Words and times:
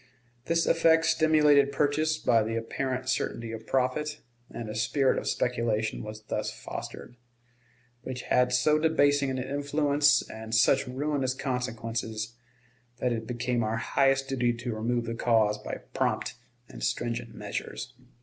This 0.45 0.65
effect 0.65 1.05
stimulated 1.05 1.71
purchase 1.71 2.17
by 2.17 2.41
the 2.41 2.55
apparent 2.55 3.07
certainty 3.07 3.51
of 3.51 3.67
profit, 3.67 4.19
and 4.49 4.67
a 4.67 4.73
spirit 4.73 5.19
of 5.19 5.27
speculation 5.27 6.01
was 6.01 6.23
thus 6.23 6.51
fostered, 6.51 7.17
which 8.01 8.23
had 8.23 8.51
so 8.51 8.79
debasing 8.79 9.29
an 9.29 9.37
influence 9.37 10.27
and 10.27 10.55
such 10.55 10.87
ruinous 10.87 11.35
consequences 11.35 12.35
that 12.97 13.13
it 13.13 13.27
became 13.27 13.61
our 13.61 13.77
highest 13.77 14.27
duty 14.27 14.53
to 14.53 14.73
remove 14.73 15.05
the 15.05 15.13
cause 15.13 15.59
by 15.59 15.75
prompt 15.93 16.33
and 16.67 16.83
stringent 16.83 17.35
measures. 17.35 17.93